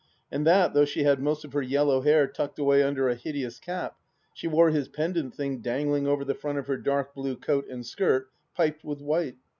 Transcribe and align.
And 0.31 0.47
that 0.47 0.73
though 0.73 0.83
she 0.83 1.03
had 1.03 1.19
most 1.21 1.45
of 1.45 1.53
her 1.53 1.61
yellow 1.61 2.01
hair 2.01 2.25
tucked 2.25 2.57
away 2.57 2.81
under 2.81 3.07
a 3.07 3.13
hideous 3.13 3.59
cap, 3.59 3.99
she 4.33 4.47
wore 4.47 4.71
his 4.71 4.87
pendant 4.87 5.35
thing 5.35 5.59
dangling 5.59 6.07
over 6.07 6.25
the 6.25 6.33
front 6.33 6.57
of 6.57 6.65
her 6.65 6.77
dark 6.77 7.13
blue 7.13 7.35
coat 7.37 7.67
and 7.69 7.85
skirt, 7.85 8.31
piped 8.55 8.83
with 8.83 8.99
white. 8.99 9.35